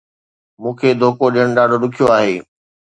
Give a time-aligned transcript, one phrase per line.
[0.61, 2.33] مون کي دوکو ڏيڻ ڏاڍو ڏکيو آهي